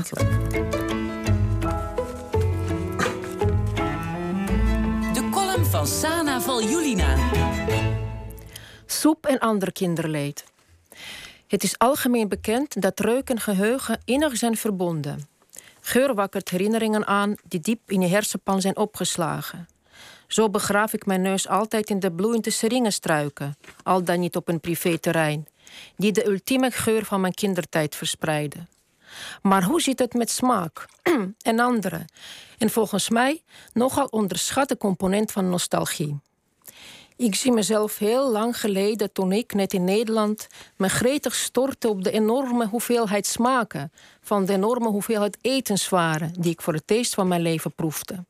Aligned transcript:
Dankjewel. 0.00 0.48
De 5.12 5.28
column 5.30 5.64
van 5.64 5.86
Sana 5.86 6.40
Valjulina. 6.40 7.16
Soep 8.86 9.26
en 9.26 9.38
ander 9.38 9.72
kinderleed. 9.72 10.44
Het 11.46 11.62
is 11.62 11.78
algemeen 11.78 12.28
bekend 12.28 12.82
dat 12.82 13.00
reuk 13.00 13.30
en 13.30 13.40
geheugen 13.40 14.00
innig 14.04 14.36
zijn 14.36 14.56
verbonden. 14.56 15.28
Geur 15.80 16.14
wakkert 16.14 16.48
herinneringen 16.48 17.06
aan 17.06 17.34
die 17.48 17.60
diep 17.60 17.90
in 17.90 18.00
je 18.00 18.08
hersenpan 18.08 18.60
zijn 18.60 18.76
opgeslagen. 18.76 19.68
Zo 20.26 20.50
begraaf 20.50 20.92
ik 20.92 21.06
mijn 21.06 21.22
neus 21.22 21.48
altijd 21.48 21.90
in 21.90 22.00
de 22.00 22.12
bloeiende 22.12 22.50
seringenstruiken, 22.50 23.56
al 23.82 24.04
dan 24.04 24.20
niet 24.20 24.36
op 24.36 24.48
een 24.48 24.60
privéterrein, 24.60 25.46
die 25.96 26.12
de 26.12 26.26
ultieme 26.26 26.70
geur 26.70 27.04
van 27.04 27.20
mijn 27.20 27.34
kindertijd 27.34 27.96
verspreiden. 27.96 28.68
Maar 29.42 29.64
hoe 29.64 29.80
zit 29.80 29.98
het 29.98 30.14
met 30.14 30.30
smaak 30.30 30.86
en 31.42 31.58
andere? 31.60 32.04
En 32.58 32.70
volgens 32.70 33.08
mij 33.08 33.42
nogal 33.72 34.06
onderschatte 34.06 34.76
component 34.76 35.32
van 35.32 35.48
nostalgie. 35.48 36.20
Ik 37.16 37.34
zie 37.34 37.52
mezelf 37.52 37.98
heel 37.98 38.30
lang 38.30 38.60
geleden, 38.60 39.12
toen 39.12 39.32
ik 39.32 39.54
net 39.54 39.72
in 39.72 39.84
Nederland 39.84 40.46
me 40.76 40.88
gretig 40.88 41.34
stortte 41.34 41.88
op 41.88 42.04
de 42.04 42.10
enorme 42.10 42.66
hoeveelheid 42.66 43.26
smaken 43.26 43.92
van 44.20 44.44
de 44.44 44.52
enorme 44.52 44.88
hoeveelheid 44.88 45.38
etenswaren 45.40 46.32
die 46.38 46.52
ik 46.52 46.62
voor 46.62 46.74
het 46.74 46.90
eerst 46.90 47.14
van 47.14 47.28
mijn 47.28 47.42
leven 47.42 47.72
proefde. 47.72 48.24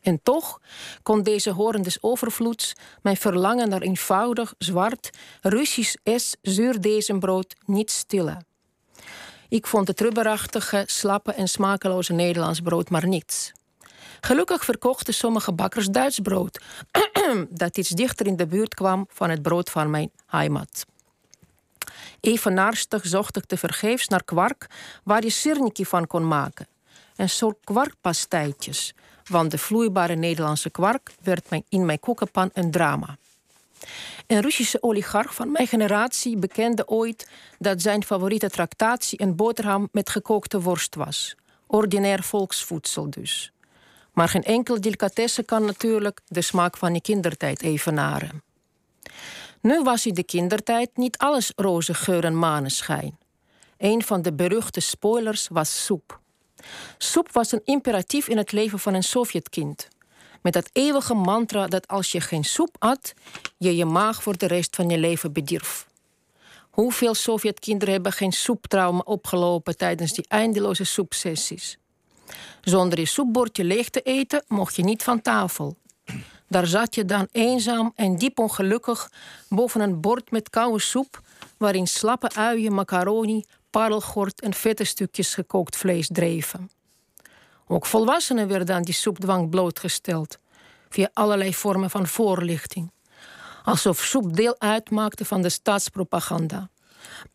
En 0.00 0.20
toch 0.22 0.60
kon 1.02 1.22
deze 1.22 1.50
horen 1.50 1.82
des 1.82 2.02
overvloeds 2.02 2.72
mijn 3.02 3.16
verlangen 3.16 3.68
naar 3.68 3.82
eenvoudig, 3.82 4.54
zwart, 4.58 5.10
Russisch 5.40 5.94
S 6.04 6.36
zuurdezenbrood 6.42 7.54
niet 7.66 7.90
stillen. 7.90 8.46
Ik 9.54 9.66
vond 9.66 9.88
het 9.88 10.00
rubberachtige, 10.00 10.84
slappe 10.86 11.32
en 11.32 11.48
smakeloze 11.48 12.12
Nederlands 12.12 12.60
brood 12.60 12.90
maar 12.90 13.06
niets. 13.06 13.52
Gelukkig 14.20 14.64
verkochten 14.64 15.14
sommige 15.14 15.52
bakkers 15.52 15.86
Duits 15.86 16.20
brood, 16.20 16.60
dat 17.50 17.78
iets 17.78 17.88
dichter 17.88 18.26
in 18.26 18.36
de 18.36 18.46
buurt 18.46 18.74
kwam 18.74 19.06
van 19.08 19.30
het 19.30 19.42
brood 19.42 19.70
van 19.70 19.90
mijn 19.90 20.10
heimat. 20.26 20.86
Even 22.20 22.54
naastig 22.54 23.06
zocht 23.06 23.36
ik 23.36 23.44
tevergeefs 23.44 24.08
naar 24.08 24.24
kwark 24.24 24.66
waar 25.04 25.22
je 25.22 25.30
sirniki 25.30 25.84
van 25.84 26.06
kon 26.06 26.28
maken. 26.28 26.66
En 27.16 27.28
soort 27.28 27.56
kwarkpastijtjes, 27.64 28.94
want 29.24 29.50
de 29.50 29.58
vloeibare 29.58 30.14
Nederlandse 30.14 30.70
kwark 30.70 31.14
werd 31.22 31.48
in 31.68 31.84
mijn 31.84 32.00
koekenpan 32.00 32.50
een 32.52 32.70
drama. 32.70 33.16
Een 34.26 34.40
Russische 34.40 34.82
oligarch 34.82 35.34
van 35.34 35.52
mijn 35.52 35.66
generatie 35.66 36.36
bekende 36.36 36.88
ooit 36.88 37.28
dat 37.58 37.82
zijn 37.82 38.04
favoriete 38.04 38.50
tractatie 38.50 39.22
een 39.22 39.36
boterham 39.36 39.88
met 39.92 40.10
gekookte 40.10 40.60
worst 40.60 40.94
was. 40.94 41.34
Ordinair 41.66 42.22
volksvoedsel 42.22 43.10
dus. 43.10 43.52
Maar 44.12 44.28
geen 44.28 44.42
enkele 44.42 44.78
delicatesse 44.78 45.42
kan 45.42 45.64
natuurlijk 45.64 46.20
de 46.26 46.42
smaak 46.42 46.76
van 46.76 46.94
je 46.94 47.00
kindertijd 47.00 47.62
evenaren. 47.62 48.42
Nu 49.60 49.82
was 49.82 50.06
in 50.06 50.14
de 50.14 50.24
kindertijd 50.24 50.90
niet 50.94 51.18
alles 51.18 51.52
roze 51.56 51.94
geur 51.94 52.24
en 52.24 52.38
maneschijn. 52.38 53.18
Een 53.78 54.02
van 54.02 54.22
de 54.22 54.32
beruchte 54.32 54.80
spoilers 54.80 55.48
was 55.48 55.84
soep. 55.84 56.20
Soep 56.98 57.32
was 57.32 57.52
een 57.52 57.62
imperatief 57.64 58.28
in 58.28 58.36
het 58.36 58.52
leven 58.52 58.78
van 58.78 58.94
een 58.94 59.02
Sovjetkind. 59.02 59.88
Met 60.44 60.52
dat 60.52 60.70
eeuwige 60.72 61.14
mantra 61.14 61.66
dat 61.66 61.88
als 61.88 62.12
je 62.12 62.20
geen 62.20 62.44
soep 62.44 62.76
at, 62.78 63.14
je 63.58 63.76
je 63.76 63.84
maag 63.84 64.22
voor 64.22 64.38
de 64.38 64.46
rest 64.46 64.76
van 64.76 64.88
je 64.88 64.98
leven 64.98 65.32
bedierf. 65.32 65.86
Hoeveel 66.70 67.14
Sovjetkinderen 67.14 67.94
hebben 67.94 68.12
geen 68.12 68.32
soeptrauma 68.32 68.98
opgelopen 69.04 69.76
tijdens 69.76 70.12
die 70.12 70.24
eindeloze 70.28 70.84
soepsessies? 70.84 71.78
Zonder 72.60 72.98
je 72.98 73.06
soepbordje 73.06 73.64
leeg 73.64 73.88
te 73.88 74.00
eten 74.00 74.44
mocht 74.48 74.76
je 74.76 74.82
niet 74.82 75.02
van 75.02 75.22
tafel. 75.22 75.76
Daar 76.48 76.66
zat 76.66 76.94
je 76.94 77.04
dan 77.04 77.28
eenzaam 77.32 77.92
en 77.94 78.16
diep 78.16 78.38
ongelukkig 78.38 79.10
boven 79.48 79.80
een 79.80 80.00
bord 80.00 80.30
met 80.30 80.50
koude 80.50 80.80
soep, 80.80 81.20
waarin 81.56 81.86
slappe 81.86 82.30
uien, 82.34 82.74
macaroni, 82.74 83.44
parelgort 83.70 84.40
en 84.40 84.54
vette 84.54 84.84
stukjes 84.84 85.34
gekookt 85.34 85.76
vlees 85.76 86.08
dreven. 86.12 86.70
Ook 87.66 87.86
volwassenen 87.86 88.48
werden 88.48 88.74
aan 88.74 88.82
die 88.82 88.94
soepdwang 88.94 89.50
blootgesteld, 89.50 90.38
via 90.94 91.10
allerlei 91.12 91.54
vormen 91.54 91.90
van 91.90 92.06
voorlichting. 92.06 92.92
Alsof 93.64 93.98
soep 93.98 94.36
deel 94.36 94.54
uitmaakte 94.58 95.24
van 95.24 95.42
de 95.42 95.48
staatspropaganda. 95.48 96.68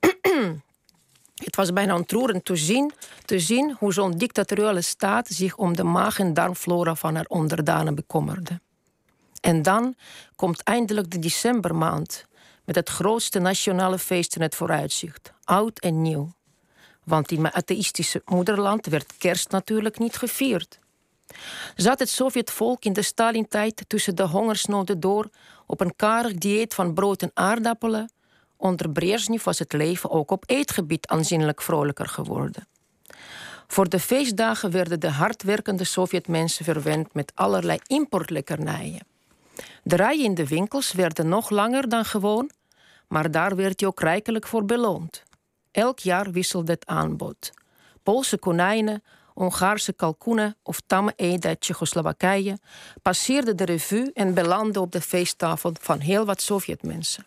Het 1.44 1.56
was 1.56 1.72
bijna 1.72 1.94
ontroerend 1.94 2.44
te 2.44 2.56
zien, 2.56 2.92
te 3.24 3.38
zien 3.38 3.76
hoe 3.78 3.92
zo'n 3.92 4.18
dictatoriale 4.18 4.80
staat 4.80 5.28
zich 5.28 5.56
om 5.56 5.76
de 5.76 5.82
maag- 5.82 6.18
en 6.18 6.34
darmflora 6.34 6.94
van 6.94 7.14
haar 7.14 7.24
onderdanen 7.28 7.94
bekommerde. 7.94 8.60
En 9.40 9.62
dan 9.62 9.94
komt 10.36 10.62
eindelijk 10.62 11.10
de 11.10 11.18
decembermaand 11.18 12.26
met 12.64 12.74
het 12.74 12.88
grootste 12.88 13.38
nationale 13.38 13.98
feest 13.98 14.36
in 14.36 14.42
het 14.42 14.54
vooruitzicht, 14.54 15.32
oud 15.44 15.78
en 15.78 16.02
nieuw. 16.02 16.32
Want 17.04 17.30
in 17.30 17.40
mijn 17.40 17.54
atheïstische 17.54 18.22
moederland 18.24 18.86
werd 18.86 19.16
kerst 19.18 19.50
natuurlijk 19.50 19.98
niet 19.98 20.16
gevierd. 20.16 20.78
Zat 21.76 21.98
het 21.98 22.08
Sovjetvolk 22.08 22.84
in 22.84 22.92
de 22.92 23.02
Stalin-tijd 23.02 23.84
tussen 23.86 24.16
de 24.16 24.26
hongersnoden 24.26 25.00
door 25.00 25.28
op 25.66 25.80
een 25.80 25.96
karig 25.96 26.34
dieet 26.34 26.74
van 26.74 26.94
brood 26.94 27.22
en 27.22 27.30
aardappelen, 27.34 28.10
Onder 28.60 28.90
Brezhnev 28.90 29.44
was 29.44 29.58
het 29.58 29.72
leven 29.72 30.10
ook 30.10 30.30
op 30.30 30.44
eetgebied 30.46 31.06
aanzienlijk 31.06 31.62
vrolijker 31.62 32.08
geworden. 32.08 32.68
Voor 33.66 33.88
de 33.88 34.00
feestdagen 34.00 34.70
werden 34.70 35.00
de 35.00 35.10
hardwerkende 35.10 35.84
Sovjetmensen 35.84 36.64
verwend 36.64 37.14
met 37.14 37.32
allerlei 37.34 37.78
importlekkernijen. 37.86 39.06
De 39.82 39.96
rijen 39.96 40.24
in 40.24 40.34
de 40.34 40.46
winkels 40.46 40.92
werden 40.92 41.28
nog 41.28 41.50
langer 41.50 41.88
dan 41.88 42.04
gewoon, 42.04 42.50
maar 43.08 43.30
daar 43.30 43.56
werd 43.56 43.80
je 43.80 43.86
ook 43.86 44.00
rijkelijk 44.00 44.46
voor 44.46 44.64
beloond. 44.64 45.22
Elk 45.70 45.98
jaar 45.98 46.30
wisselde 46.30 46.72
het 46.72 46.86
aanbod. 46.86 47.50
Poolse 48.02 48.38
konijnen, 48.38 49.02
Hongaarse 49.38 49.92
kalkoenen 49.92 50.56
of 50.62 50.80
tamme 50.86 51.12
eend 51.16 51.44
uit 51.44 51.60
Tsjechoslowakije 51.60 52.58
passeerden 53.02 53.56
de 53.56 53.64
revue 53.64 54.10
en 54.14 54.34
belandden 54.34 54.82
op 54.82 54.92
de 54.92 55.00
feesttafel 55.00 55.72
van 55.80 55.98
heel 55.98 56.24
wat 56.24 56.42
Sovjetmensen. 56.42 57.26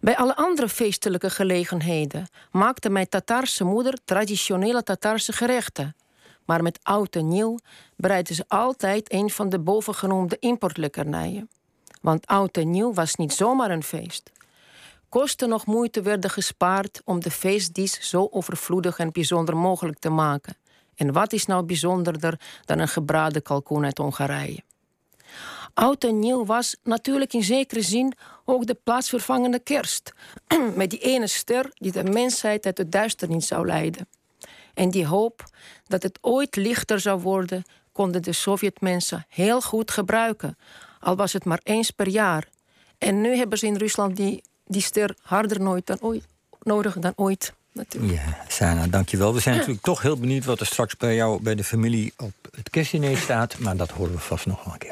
Bij 0.00 0.16
alle 0.16 0.36
andere 0.36 0.68
feestelijke 0.68 1.30
gelegenheden 1.30 2.28
maakte 2.50 2.90
mijn 2.90 3.08
Tataarse 3.08 3.64
moeder 3.64 3.98
traditionele 4.04 4.82
Tataarse 4.82 5.32
gerechten. 5.32 5.96
Maar 6.44 6.62
met 6.62 6.78
oud 6.82 7.16
en 7.16 7.28
nieuw 7.28 7.58
bereidde 7.96 8.34
ze 8.34 8.44
altijd 8.48 9.12
een 9.12 9.30
van 9.30 9.48
de 9.48 9.58
bovengenoemde 9.58 10.36
importlekkernijen. 10.38 11.50
Want 12.00 12.26
oud 12.26 12.56
en 12.56 12.70
nieuw 12.70 12.94
was 12.94 13.14
niet 13.14 13.32
zomaar 13.32 13.70
een 13.70 13.82
feest. 13.82 14.30
Kosten 15.08 15.48
nog 15.48 15.66
moeite 15.66 16.02
werden 16.02 16.30
gespaard 16.30 17.02
om 17.04 17.20
de 17.20 17.30
feestdies 17.30 18.00
zo 18.00 18.28
overvloedig 18.30 18.98
en 18.98 19.12
bijzonder 19.12 19.56
mogelijk 19.56 19.98
te 19.98 20.10
maken. 20.10 20.56
En 21.02 21.12
wat 21.12 21.32
is 21.32 21.46
nou 21.46 21.62
bijzonderder 21.62 22.40
dan 22.64 22.78
een 22.78 22.88
gebraden 22.88 23.42
kalkoen 23.42 23.84
uit 23.84 23.98
Hongarije? 23.98 24.62
Oud 25.74 26.04
en 26.04 26.18
nieuw 26.18 26.44
was 26.44 26.76
natuurlijk 26.82 27.32
in 27.32 27.42
zekere 27.42 27.82
zin 27.82 28.12
ook 28.44 28.66
de 28.66 28.74
plaatsvervangende 28.84 29.58
kerst. 29.58 30.12
Met 30.76 30.90
die 30.90 30.98
ene 30.98 31.26
ster 31.26 31.70
die 31.74 31.92
de 31.92 32.04
mensheid 32.04 32.66
uit 32.66 32.76
de 32.76 32.88
duisternis 32.88 33.46
zou 33.46 33.66
leiden. 33.66 34.08
En 34.74 34.90
die 34.90 35.06
hoop 35.06 35.44
dat 35.84 36.02
het 36.02 36.18
ooit 36.20 36.56
lichter 36.56 37.00
zou 37.00 37.20
worden, 37.20 37.62
konden 37.92 38.22
de 38.22 38.32
Sovjetmensen 38.32 39.26
heel 39.28 39.60
goed 39.60 39.90
gebruiken. 39.90 40.56
Al 41.00 41.16
was 41.16 41.32
het 41.32 41.44
maar 41.44 41.60
eens 41.62 41.90
per 41.90 42.08
jaar. 42.08 42.48
En 42.98 43.20
nu 43.20 43.36
hebben 43.36 43.58
ze 43.58 43.66
in 43.66 43.76
Rusland 43.76 44.16
die, 44.16 44.42
die 44.66 44.82
ster 44.82 45.16
harder 45.22 45.60
nooit 45.60 45.86
dan 45.86 46.00
ooit, 46.00 46.26
nodig 46.60 46.98
dan 46.98 47.12
ooit. 47.16 47.52
Natuurlijk. 47.72 48.12
Ja, 48.12 48.36
Sana, 48.48 48.86
dankjewel. 48.86 49.34
We 49.34 49.40
zijn 49.40 49.56
natuurlijk 49.56 49.84
toch 49.84 50.02
heel 50.02 50.16
benieuwd 50.16 50.44
wat 50.44 50.60
er 50.60 50.66
straks 50.66 50.96
bij 50.96 51.14
jou, 51.14 51.42
bij 51.42 51.54
de 51.54 51.64
familie 51.64 52.12
op 52.16 52.32
het 52.56 52.70
kerstdiner 52.70 53.16
staat. 53.16 53.58
Maar 53.58 53.76
dat 53.76 53.90
horen 53.90 54.12
we 54.12 54.18
vast 54.18 54.46
nog 54.46 54.64
wel 54.64 54.72
een 54.72 54.78
keer. 54.78 54.80